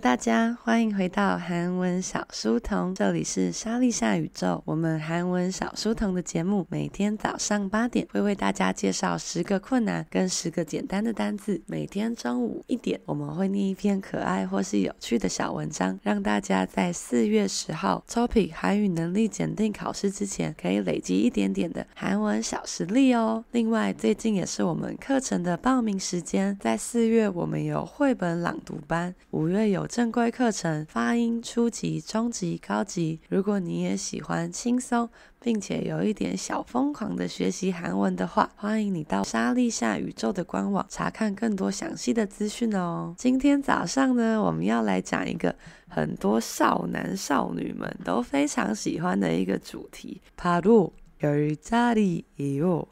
[0.00, 4.62] 大家，欢迎回到韩文小书童，这里是莎莉夏宇宙。
[4.64, 11.60] 我们韩文小书童的节目，每天早上八点会为大家介绍十个困难跟十个简单的单字。
[11.66, 23.44] 每天中午一点，我们会念一篇可爱或是有趣的小文章，让大家在四月十号 TOPIK 韩语能力检定考试之前，可以累积一点点的韩文小实力哦。
[23.52, 29.60] 另外，最近也是我们课程的报名时间，在四月我们有绘本朗读班，五月。
[29.60, 33.19] 有正规课程，发音初级、中级、高级。
[33.29, 43.13] 如果你也喜欢轻松，并且有一点小疯狂的学习韩文的话，欢迎你到莎莉夏宇宙的官网查看更多详细的资讯哦。
[43.17, 45.55] 今天早上呢，我们要来讲一个
[45.87, 52.87] 很多少男少女们都非常喜欢的一个主题，바로별자리예요。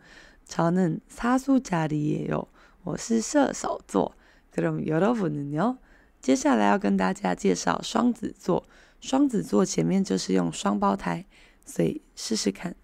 [0.47, 2.47] 저는사수자리예요。
[2.83, 4.15] 我是射手座。
[4.53, 5.77] 그럼여러분은요？
[6.21, 8.65] 接下来要跟大家介绍双子座。
[8.99, 11.25] 双子座前面就是用双胞胎，
[11.65, 12.75] 所以试试看。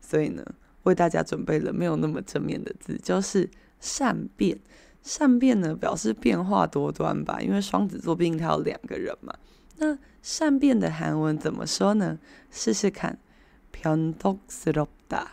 [0.00, 0.42] 所以呢，
[0.84, 4.58] 为大家准备了没有那么正面的字，就是善变。
[5.06, 9.34] 善变呢，表示变化多端吧，因为双子座毕竟他有两个人嘛。
[9.78, 12.18] 那善变的韩文怎么说呢？
[12.50, 13.18] 试试看，
[13.72, 15.26] 변덕스럽 다，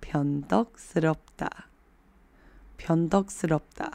[0.00, 1.48] 변덕스럽 다，
[2.76, 3.90] 변덕스럽 다，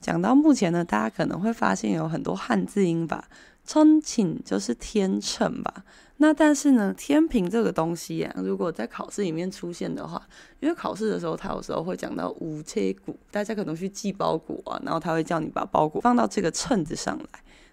[0.00, 3.28] 讲到目前呢，大家可能会发现有很多汉字音吧。
[3.66, 5.84] 천친就是天秤吧。
[6.18, 10.20] 那但是呢，天平这个东西啊，如果在考试里面出现的话，
[10.60, 17.26] 因为考试的时候，他有时候会讲到우체국，大家可能去寄包裹啊，然后他会叫你把包裹放到这个秤子上来。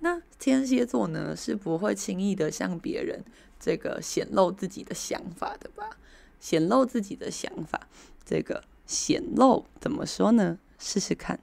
[0.00, 3.24] 那天蝎座呢，是不会轻易的向别人
[3.58, 5.96] 这个显露自己的想法的吧？
[6.38, 7.88] 显露自己的想法，
[8.24, 10.58] 这个显露怎么说呢？
[10.78, 11.40] 试试看，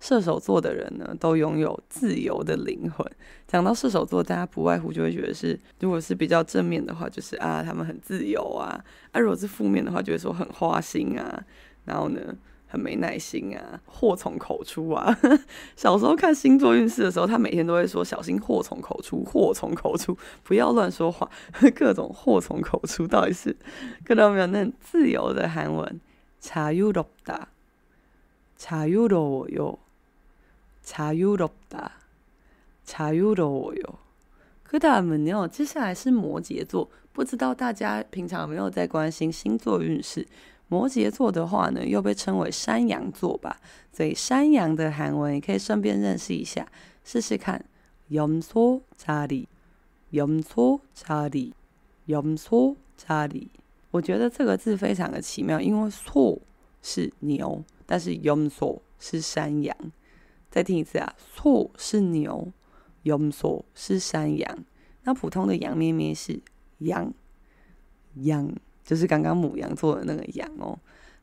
[0.00, 3.06] 射手座的人呢，都拥有自由的灵魂。
[3.46, 8.78] 讲到射手座，大家不外乎就会觉得是，如果是比较正面的话，就是啊，他们很自由啊；
[9.12, 11.42] 啊，如果是负面的话，就会说很花心啊，
[11.84, 12.20] 然后呢，
[12.66, 15.16] 很没耐心啊，祸从口出啊。
[15.76, 21.30] 小时候看星座运势的时候，他每天都会说小心祸从口出，祸从口出，不要乱说话，
[21.74, 23.56] 各种祸从口出，到底是
[24.04, 24.46] 看到没有？
[24.48, 26.00] 那很自由的韩文，
[26.40, 27.44] 자유롭다，
[28.58, 29.78] 자유로워요。
[30.82, 31.92] 자유롭다，
[32.84, 36.88] 자유로워요。그다음은요，接下来是摩羯座。
[37.12, 40.26] 不知道大家平常有没有在关心星座运势？
[40.68, 43.60] 摩羯座的话呢，又被称为山羊座吧。
[43.92, 46.66] 所以山羊的韩文也可以顺便认识一下，
[47.04, 47.64] 试试看。
[48.10, 49.46] 염소자리，
[50.12, 51.52] 염소자리，
[52.06, 53.48] 염소자리。
[53.90, 56.40] 我觉得这个字非常的奇妙，因为소
[56.82, 59.76] 是牛， 但是염소是山羊。
[60.50, 62.52] 再听一次啊，错是牛，
[63.04, 64.64] 염소是山羊，
[65.02, 66.40] 那普通的羊咩咩是
[66.78, 67.12] 羊，
[68.14, 68.54] 羊
[68.84, 70.78] 就是刚刚牡羊座的那个羊哦。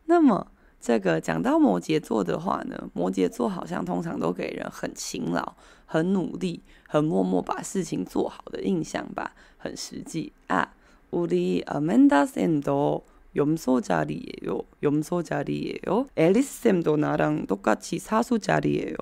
[0.05, 5.55] 那么这个讲到摩羯座的话呢，摩羯座好像通常都给人很勤劳、
[5.85, 10.73] 很努力、很默默把事情做好的印象吧，很实际啊。
[11.11, 13.03] 우리아멘다쌤도
[13.35, 14.61] 염소자리예요.
[14.83, 16.07] 염소자리예요.
[16.15, 18.95] 앨리스쌤도 나랑 똑같이 사수자리예요.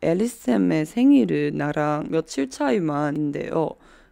[0.00, 3.70] 앨리스쌤의 생일은 나랑 며칠 차이만인데요.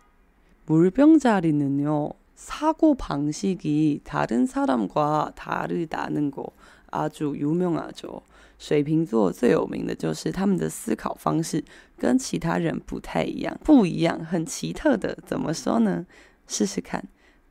[0.71, 6.51] 물병자리는요, 사고방식이 다른 사람과 다르다는 거
[6.91, 8.21] 아주 유명하죠.
[8.57, 11.63] 水瓶座最有名的就是他们的思考方式
[11.97, 13.57] 跟其他人不太一样。
[13.63, 16.05] 不一样，很奇特的，怎么说呢？
[16.47, 17.03] 试试看。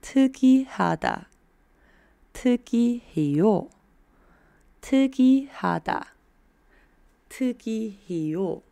[0.03, 1.31] 특이하다,
[2.33, 3.69] 특이해요,
[4.81, 6.15] 특이하다,
[7.29, 8.62] 특이해요。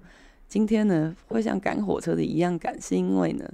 [0.48, 3.44] 今天呢，会像赶火车的一样赶，是因为呢。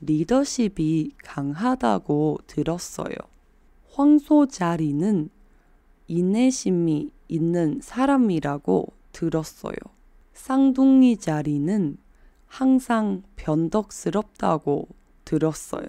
[0.05, 3.15] 리더십이 강하다고 들었어요.
[3.91, 5.29] 황소자리는
[6.07, 9.75] 인내심이 있는 사람이라고 들었어요.
[10.33, 11.97] 쌍둥이 자리는
[12.45, 14.87] 항상 변덕스럽다고
[15.23, 15.87] 들었어요.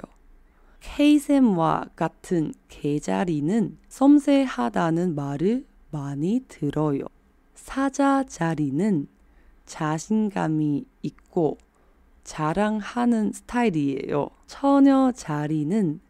[0.80, 7.00] K샘과 같은 개자리는 섬세하다는 말을 많이 들어요.
[7.54, 9.08] 사자 자리는
[9.66, 11.58] 자신감이 있고
[12.26, 14.28] 자랑하는 스타일이에요.
[14.48, 16.00] 처녀 자리는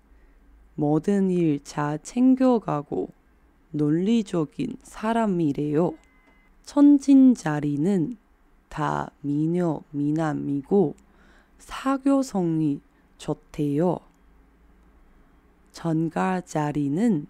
[0.74, 3.10] 모든 일 잘 챙겨가고
[3.72, 5.92] 논리적인 사람이래요.
[6.64, 8.16] 천진 자리는
[8.70, 10.94] 다 미녀 미남이고
[11.58, 12.80] 사교성이
[13.18, 13.98] 좋대요.
[15.72, 17.26] 전갈 자리는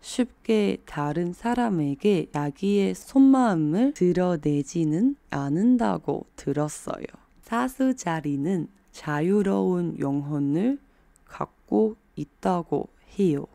[0.00, 7.27] 쉽게 다른 사람에게 자기의 속마음을 드러내지는 않는다고 들었어요.
[7.48, 10.78] 사수 자리는 자유로운 영혼을
[11.24, 13.46] 갖고 있다고 해요.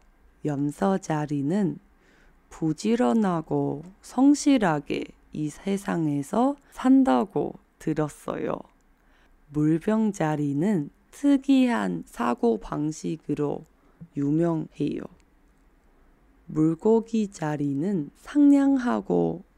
[0.43, 1.77] 염서 자리는
[2.49, 8.57] 부지런하고 성실하게 이 세상에서 산다고 들었어요.
[9.49, 13.63] 물병 자리는 특이한 사고 방식으로
[14.17, 15.01] 유명해요.
[16.47, 19.43] 물고기 자리는 상냥하고